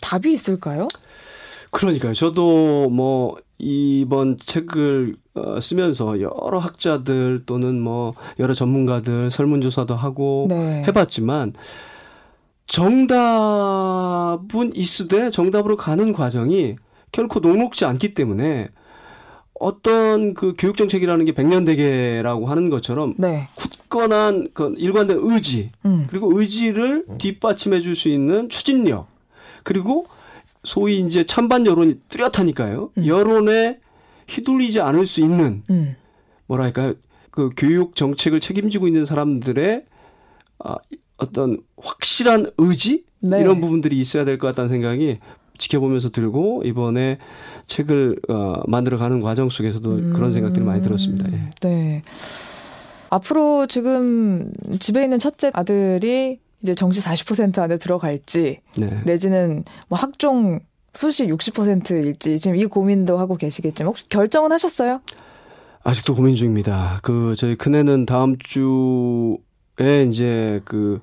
답이 0.00 0.32
있을까요? 0.32 0.88
그러니까요. 1.70 2.14
저도 2.14 2.88
뭐 2.88 3.36
이번 3.58 4.38
책을 4.38 5.14
어, 5.34 5.60
쓰면서 5.60 6.20
여러 6.20 6.58
학자들 6.58 7.42
또는 7.44 7.80
뭐 7.80 8.14
여러 8.38 8.54
전문가들 8.54 9.30
설문조사도 9.30 9.96
하고 9.96 10.46
네. 10.48 10.84
해봤지만 10.86 11.54
정답은 12.66 14.74
있으되 14.74 15.30
정답으로 15.30 15.76
가는 15.76 16.12
과정이 16.12 16.76
결코 17.12 17.40
녹록지 17.40 17.84
않기 17.84 18.14
때문에 18.14 18.68
어떤 19.58 20.34
그 20.34 20.54
교육 20.58 20.76
정책이라는 20.76 21.24
게 21.24 21.32
백년대계라고 21.32 22.46
하는 22.46 22.70
것처럼 22.70 23.14
네. 23.18 23.48
굳건한 23.54 24.48
그 24.54 24.74
일관된 24.76 25.18
의지 25.20 25.70
음. 25.84 26.06
그리고 26.08 26.38
의지를 26.38 27.04
뒷받침해 27.18 27.80
줄 27.80 27.94
수 27.94 28.08
있는 28.08 28.48
추진력 28.48 29.06
그리고 29.62 30.06
소위 30.64 30.98
이제 31.00 31.24
찬반 31.24 31.66
여론이 31.66 32.00
뚜렷하니까요. 32.08 32.90
음. 32.98 33.06
여론에 33.06 33.78
휘둘리지 34.28 34.80
않을 34.80 35.06
수 35.06 35.20
있는 35.20 35.62
음. 35.70 35.96
뭐랄까요 36.46 36.94
그 37.30 37.50
교육 37.56 37.96
정책을 37.96 38.40
책임지고 38.40 38.86
있는 38.86 39.04
사람들의 39.04 39.84
아, 40.60 40.76
어떤 41.16 41.58
확실한 41.76 42.50
의지 42.58 43.04
네. 43.20 43.40
이런 43.40 43.60
부분들이 43.60 43.98
있어야 44.00 44.24
될 44.24 44.38
것 44.38 44.48
같다는 44.48 44.68
생각이 44.68 45.18
지켜보면서 45.58 46.10
들고 46.10 46.62
이번에 46.64 47.18
책을 47.66 48.16
어, 48.28 48.62
만들어가는 48.66 49.20
과정 49.20 49.48
속에서도 49.48 50.12
그런 50.12 50.32
생각들이 50.32 50.64
많이 50.64 50.82
들었습니다. 50.82 51.30
예. 51.32 51.50
네. 51.60 52.02
앞으로 53.10 53.66
지금 53.66 54.50
집에 54.80 55.04
있는 55.04 55.18
첫째 55.18 55.50
아들이 55.54 56.40
이제 56.62 56.74
정시 56.74 57.00
40% 57.00 57.58
안에 57.58 57.76
들어갈지 57.76 58.60
네. 58.76 59.00
내지는 59.04 59.64
뭐 59.88 59.98
학종 59.98 60.60
수시 60.94 61.26
60%일지 61.26 62.38
지금 62.38 62.56
이 62.56 62.64
고민도 62.66 63.18
하고 63.18 63.36
계시겠지만 63.36 63.88
혹시 63.88 64.08
결정은 64.08 64.52
하셨어요? 64.52 65.00
아직도 65.82 66.14
고민 66.14 66.34
중입니다. 66.34 67.00
그 67.02 67.34
저희 67.36 67.56
큰애는 67.56 68.06
다음 68.06 68.38
주에 68.38 70.04
이제 70.08 70.62
그 70.64 71.00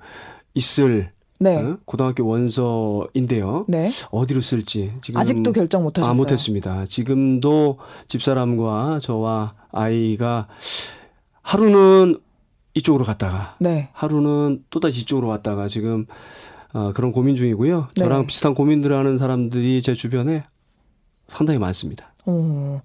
있을 0.54 1.12
네. 1.40 1.56
어? 1.56 1.78
고등학교 1.86 2.26
원서인데요. 2.26 3.66
네. 3.68 3.90
어디로 4.12 4.42
쓸지 4.42 4.94
지금 5.02 5.20
아직도 5.20 5.52
결정 5.54 5.84
못 5.84 5.98
하셨어요. 5.98 6.14
아, 6.14 6.16
못 6.16 6.32
했습니다. 6.32 6.86
지금도 6.86 7.80
집사람과 8.08 9.00
저와 9.02 9.56
아이가 9.72 10.48
하루는 11.42 12.20
이쪽으로 12.76 13.04
갔다가 13.04 13.56
네. 13.60 13.90
하루는 13.94 14.64
또다시 14.70 15.02
이쪽으로 15.02 15.28
왔다가 15.28 15.68
지금 15.68 16.06
어, 16.74 16.92
그런 16.94 17.12
고민 17.12 17.36
중이고요. 17.36 17.90
네. 17.96 18.04
저랑 18.04 18.28
비슷한 18.28 18.54
고민들을 18.54 18.96
하는 18.96 19.18
사람들이 19.18 19.82
제 19.82 19.94
주변에 19.94 20.44
상당히 21.28 21.60
많습니다. 21.60 22.14
어. 22.26 22.82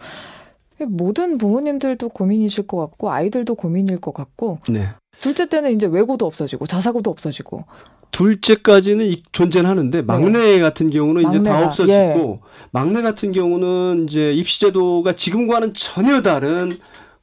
모든 0.88 1.38
부모님들도 1.38 2.11
고민이실 2.11 2.66
것 2.66 2.77
같고 2.79 3.11
아이들도 3.11 3.55
고민일 3.55 3.99
것 4.01 4.12
같고 4.12 4.59
네. 4.68 4.88
둘째 5.20 5.49
때는 5.49 5.72
이제 5.72 5.87
외고도 5.87 6.27
없어지고 6.27 6.66
자사고도 6.66 7.11
없어지고 7.11 7.64
둘째까지는 8.11 9.07
이- 9.07 9.22
존재는 9.33 9.68
하는데 9.70 10.03
막내 10.03 10.59
같은 10.61 10.90
경우는 10.90 11.22
이제 11.22 11.38
다 11.38 11.42
네. 11.42 11.51
막내가, 11.51 11.66
없어지고 11.66 11.92
예. 11.92 12.38
막내 12.72 13.01
같은 13.03 13.33
경우는 13.33 14.07
이제 14.09 14.33
입시제도가 14.35 15.16
지금과는 15.16 15.72
전혀 15.75 16.20
다른 16.20 16.77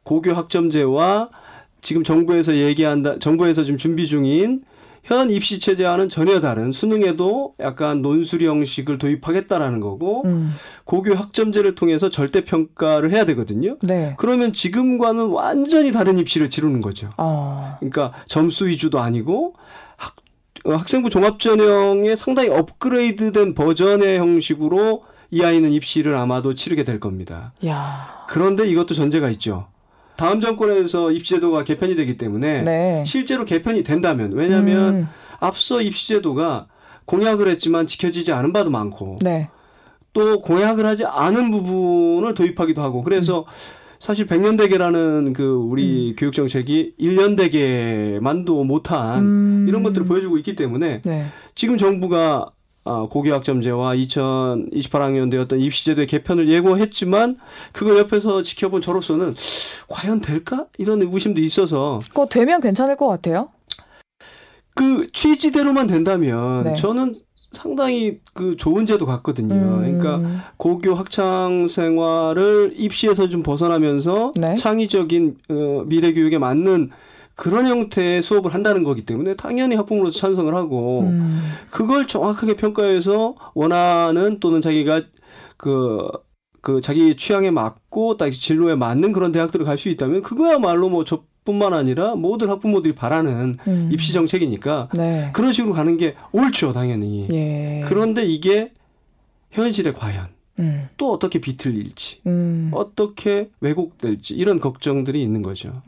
고교 0.03 0.33
학점제와 0.33 1.29
지금 1.81 2.03
정부에서 2.03 2.55
얘기한다 2.55 3.19
정부에서 3.19 3.63
지금 3.63 3.77
준비 3.77 4.07
중인 4.07 4.63
현 5.03 5.29
입시 5.29 5.59
체제와는 5.59 6.07
전혀 6.07 6.39
다른 6.39 6.71
수능에도 6.71 7.55
약간 7.59 8.01
논술이 8.01 8.47
형식을 8.47 8.97
도입하겠다라는 8.97 9.81
거고 9.81 10.23
음. 10.25 10.53
고교 10.85 11.13
학점제를 11.13 11.75
통해서 11.75 12.09
절대 12.09 12.45
평가를 12.45 13.11
해야 13.11 13.25
되거든요. 13.25 13.77
네. 13.81 14.15
그러면 14.17 14.53
지금과는 14.53 15.27
완전히 15.27 15.91
다른 15.91 16.17
입시를 16.17 16.49
치르는 16.49 16.79
거죠. 16.79 17.09
어. 17.17 17.75
그러니까 17.79 18.13
점수 18.27 18.67
위주도 18.67 19.01
아니고 19.01 19.55
학, 19.97 20.15
어, 20.65 20.71
학생부 20.71 21.09
종합전형의 21.09 22.15
상당히 22.15 22.49
업그레이드된 22.49 23.55
버전의 23.55 24.19
형식으로 24.19 25.03
이 25.31 25.43
아이는 25.43 25.71
입시를 25.73 26.15
아마도 26.15 26.53
치르게 26.53 26.85
될 26.85 27.01
겁니다. 27.01 27.53
야. 27.65 28.25
그런데 28.29 28.67
이것도 28.69 28.93
전제가 28.93 29.29
있죠. 29.31 29.67
다음 30.23 30.39
정권에서 30.39 31.11
입시제도가 31.11 31.65
개편이 31.65 31.97
되기 31.97 32.17
때문에 32.17 32.61
네. 32.61 33.03
실제로 33.05 33.43
개편이 33.43 33.83
된다면 33.83 34.31
왜냐하면 34.31 34.95
음, 34.95 35.07
앞서 35.41 35.81
입시제도가 35.81 36.67
공약을 37.03 37.49
했지만 37.49 37.87
지켜지지 37.87 38.31
않은 38.31 38.53
바도 38.53 38.69
많고 38.69 39.17
네. 39.21 39.49
또 40.13 40.39
공약을 40.39 40.85
하지 40.85 41.03
않은 41.03 41.51
부분을 41.51 42.35
도입하기도 42.35 42.81
하고 42.81 43.03
그래서 43.03 43.43
사실 43.99 44.25
백년 44.25 44.55
대계라는 44.55 45.33
그 45.33 45.43
우리 45.43 46.15
교육 46.17 46.33
정책이 46.33 46.93
일년 46.97 47.35
대계만도 47.35 48.63
못한 48.63 49.19
음. 49.19 49.65
이런 49.67 49.83
것들을 49.83 50.07
보여주고 50.07 50.37
있기 50.37 50.55
때문에 50.55 51.01
네. 51.01 51.25
지금 51.53 51.77
정부가 51.77 52.52
아, 52.85 53.07
고교학점제와 53.09 53.95
2028학년도에 53.95 55.39
어떤 55.39 55.59
입시제도의 55.59 56.07
개편을 56.07 56.49
예고했지만 56.49 57.37
그걸 57.71 57.97
옆에서 57.97 58.43
지켜본 58.43 58.81
저로서는 58.81 59.35
과연 59.87 60.21
될까? 60.21 60.65
이런 60.77 61.01
의구심도 61.01 61.41
있어서 61.41 61.99
그거 62.09 62.25
되면 62.25 62.59
괜찮을 62.59 62.97
것 62.97 63.07
같아요. 63.07 63.49
그 64.75 65.05
취지대로만 65.13 65.87
된다면 65.87 66.63
네. 66.63 66.75
저는 66.75 67.15
상당히 67.53 68.19
그 68.33 68.57
좋은 68.57 68.85
제도 68.85 69.05
같거든요. 69.05 69.53
음. 69.53 69.99
그러니까 69.99 70.43
고교 70.57 70.95
학창 70.95 71.67
생활을 71.67 72.73
입시에서 72.75 73.29
좀 73.29 73.43
벗어나면서 73.43 74.31
네. 74.35 74.55
창의적인 74.55 75.37
어, 75.49 75.83
미래 75.85 76.13
교육에 76.13 76.39
맞는 76.39 76.89
그런 77.35 77.67
형태의 77.67 78.21
수업을 78.21 78.53
한다는 78.53 78.83
거기 78.83 79.05
때문에 79.05 79.35
당연히 79.35 79.75
학부모로서 79.75 80.19
찬성을 80.19 80.53
하고 80.53 81.01
음. 81.01 81.41
그걸 81.71 82.07
정확하게 82.07 82.55
평가해서 82.55 83.35
원하는 83.55 84.39
또는 84.39 84.61
자기가 84.61 85.01
그, 85.57 86.07
그 86.61 86.79
자기 86.81 87.15
취향에 87.17 87.49
맞고 87.51 88.17
딱 88.17 88.31
진로에 88.31 88.75
맞는 88.75 89.13
그런 89.13 89.31
대학들을 89.31 89.65
갈 89.65 89.77
수 89.77 89.89
있다면 89.89 90.21
그거야말로 90.21 90.89
뭐 90.89 91.05
저뿐만 91.05 91.73
아니라 91.73 92.15
모든 92.15 92.49
학부모들이 92.49 92.93
바라는 92.93 93.57
음. 93.67 93.89
입시 93.91 94.13
정책이니까 94.13 94.89
네. 94.93 95.29
그런 95.33 95.53
식으로 95.53 95.73
가는 95.73 95.97
게 95.97 96.15
옳죠, 96.31 96.73
당연히. 96.73 97.27
예. 97.31 97.83
그런데 97.87 98.23
이게 98.25 98.71
현실에 99.51 99.91
과연 99.93 100.27
음. 100.59 100.87
또 100.97 101.11
어떻게 101.11 101.39
비틀릴지, 101.39 102.21
음. 102.27 102.69
어떻게 102.73 103.49
왜곡될지 103.59 104.35
이런 104.35 104.59
걱정들이 104.59 105.21
있는 105.21 105.41
거죠. 105.41 105.81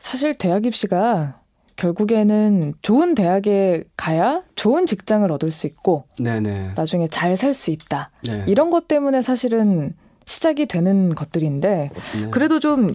음. 0.00 0.02
사실 0.02 0.34
대학 0.34 0.66
입시가 0.66 1.40
결국에는 1.76 2.74
좋은 2.82 3.14
대학에 3.14 3.84
가야 3.96 4.42
좋은 4.54 4.84
직장을 4.86 5.30
얻을 5.30 5.50
수 5.50 5.66
있고 5.66 6.04
네네. 6.18 6.72
나중에 6.76 7.06
잘 7.08 7.36
살 7.36 7.54
수 7.54 7.70
있다. 7.70 8.10
네. 8.28 8.44
이런 8.46 8.70
것 8.70 8.86
때문에 8.88 9.22
사실은 9.22 9.94
시작이 10.26 10.66
되는 10.66 11.14
것들인데 11.14 11.90
네. 12.20 12.30
그래도 12.30 12.60
좀 12.60 12.88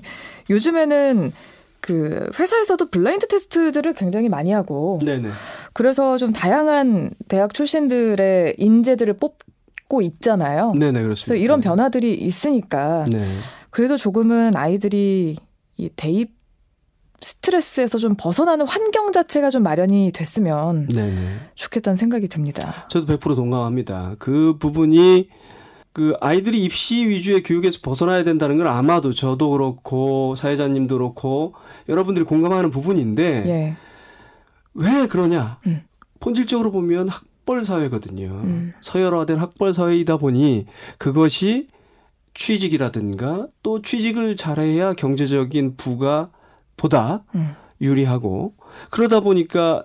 요즘에는 0.50 1.32
그 1.82 2.30
회사에서도 2.40 2.90
블라인드 2.90 3.28
테스트들을 3.28 3.94
굉장히 3.94 4.30
많이 4.30 4.52
하고 4.52 5.00
네네. 5.04 5.30
그래서 5.74 6.18
좀 6.18 6.32
다양한 6.32 7.12
대학 7.28 7.54
출신들의 7.54 8.56
인재들을 8.58 9.16
뽑고 9.16 10.02
있잖아요. 10.02 10.74
네네 10.80 11.02
그렇습니다. 11.04 11.26
그래서 11.30 11.36
이런 11.36 11.62
변화들이 11.62 12.14
있으니까 12.16 13.06
네. 13.12 13.26
그래도 13.72 13.98
조금은 13.98 14.56
아이들이 14.56 15.38
이 15.78 15.90
대입 15.96 16.35
스트레스에서 17.22 17.98
좀 17.98 18.16
벗어나는 18.18 18.68
환경 18.68 19.12
자체가 19.12 19.50
좀 19.50 19.64
마련이 19.64 20.12
됐으면 20.14 20.88
네네. 20.88 21.40
좋겠다는 21.56 21.98
생각이 21.98 22.28
듭니다. 22.28 22.88
저도 22.90 23.18
100% 23.18 23.36
동감합니다. 23.36 24.16
그 24.20 24.58
부분이 24.60 25.30
그 25.94 26.14
아이들이 26.20 26.64
입시 26.64 27.08
위주의 27.08 27.42
교육에서 27.42 27.80
벗어나야 27.82 28.24
된다는 28.24 28.58
건 28.58 28.68
아마도 28.68 29.14
저도 29.14 29.52
그렇고 29.52 30.36
사회자님도 30.36 30.98
그렇고 30.98 31.54
여러분들이 31.88 32.26
공감하는 32.26 32.70
부분인데 32.70 33.44
예. 33.48 33.78
왜 34.74 35.08
그러냐? 35.08 35.60
음. 35.68 35.84
본질적으로 36.20 36.72
보면 36.72 37.08
학벌 37.08 37.64
사회거든요. 37.64 38.28
음. 38.28 38.74
서열화된 38.82 39.38
학벌 39.38 39.74
사회이다 39.74 40.18
보니 40.18 40.66
그것이 40.98 41.70
취직이라든가 42.34 43.48
또 43.64 43.82
취직을 43.82 44.36
잘해야 44.36 44.94
경제적인 44.94 45.78
부가 45.78 46.30
보다 46.78 47.24
음. 47.36 47.56
유리하고 47.82 48.54
그러다 48.90 49.20
보니까 49.20 49.84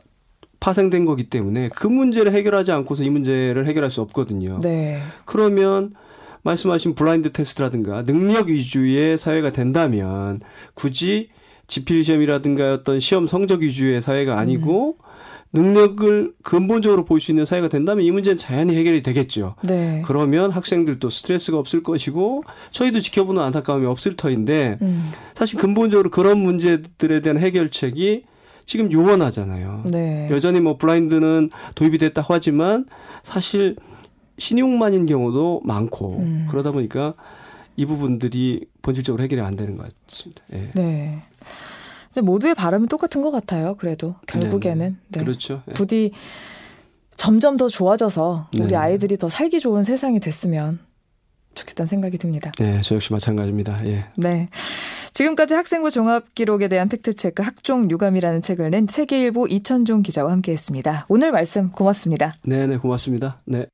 파생된 0.61 1.07
거기 1.07 1.25
때문에 1.25 1.71
그 1.71 1.87
문제를 1.87 2.33
해결하지 2.33 2.71
않고서 2.73 3.03
이 3.03 3.11
문제를 3.11 3.67
해결할 3.67 3.91
수 3.91 4.03
없거든요. 4.03 4.61
네. 4.61 5.01
그러면 5.25 5.95
말씀하신 6.43 6.95
블라인드 6.95 7.33
테스트라든가 7.33 8.05
능력 8.05 8.49
위주의 8.49 9.17
사회가 9.19 9.51
된다면 9.53 10.39
굳이 10.75 11.31
지필 11.67 12.05
시험이라든가 12.05 12.75
어떤 12.75 12.99
시험 13.01 13.27
성적 13.27 13.61
위주의 13.61 14.01
사회가 14.03 14.39
아니고 14.39 14.99
능력을 15.53 16.35
근본적으로 16.43 17.05
볼 17.05 17.21
수 17.21 17.33
있는 17.33 17.45
사회가 17.45 17.69
된다면 17.69 18.05
이 18.05 18.11
문제는 18.11 18.37
자연히 18.39 18.77
해결이 18.77 19.03
되겠죠. 19.03 19.57
네. 19.65 20.03
그러면 20.07 20.51
학생들도 20.51 21.11
스트레스가 21.11 21.59
없을 21.59 21.83
것이고 21.83 22.43
저희도 22.71 23.01
지켜보는 23.01 23.43
안타까움이 23.43 23.85
없을 23.87 24.17
터인데 24.17 24.79
음. 24.81 25.11
사실 25.35 25.59
근본적으로 25.59 26.11
그런 26.11 26.39
문제들에 26.39 27.21
대한 27.21 27.39
해결책이 27.39 28.25
지금 28.65 28.93
요원하잖아요. 28.93 29.83
네. 29.87 30.29
여전히 30.31 30.61
뭐 30.61 30.77
블라인드는 30.79 31.51
도입이 31.75 31.99
됐다고 31.99 32.33
하지만 32.33 32.87
사실 33.25 33.75
신용만인 34.39 35.07
경우도 35.07 35.63
많고 35.65 36.19
음. 36.19 36.47
그러다 36.49 36.71
보니까 36.71 37.15
이 37.77 37.85
부분들이 37.87 38.67
본질적으로 38.83 39.23
해결이 39.25 39.41
안 39.43 39.57
되는 39.57 39.77
것 39.77 39.89
같습니다. 40.07 40.43
예. 40.53 40.71
네. 40.75 41.23
모두의 42.21 42.55
바람은 42.55 42.89
똑같은 42.89 43.23
것 43.23 43.31
같아요. 43.31 43.77
그래도 43.77 44.17
결국에는 44.27 44.99
네. 45.09 45.21
그렇죠. 45.21 45.63
예. 45.69 45.73
부디 45.75 46.13
점점 47.17 47.57
더 47.57 47.69
좋아져서 47.69 48.49
우리 48.59 48.69
네. 48.69 48.77
아이들이 48.77 49.17
더 49.17 49.29
살기 49.29 49.61
좋은 49.61 49.85
세상이 49.85 50.21
됐으면 50.21 50.81
좋겠다는 51.55 51.87
생각이 51.87 52.19
듭니다. 52.19 52.53
네, 52.59 52.81
저 52.83 52.95
역시 52.97 53.13
마찬가지입니다. 53.13 53.79
예. 53.85 54.07
네. 54.17 54.49
지금까지 55.13 55.55
학생부 55.55 55.91
종합 55.91 56.35
기록에 56.35 56.69
대한 56.69 56.89
팩트체크 56.89 57.43
학종 57.43 57.91
유감이라는 57.91 58.43
책을 58.43 58.71
낸 58.71 58.87
세계일보 58.89 59.49
이천종 59.49 60.03
기자와 60.03 60.33
함께했습니다. 60.33 61.07
오늘 61.09 61.33
말씀 61.33 61.71
고맙습니다. 61.73 62.35
네, 62.43 62.67
네, 62.67 62.77
고맙습니다. 62.77 63.39
네. 63.45 63.67